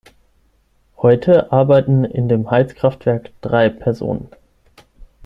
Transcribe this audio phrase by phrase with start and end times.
[0.97, 4.29] Heute arbeiten in dem Heizkraftwerk drei Personen.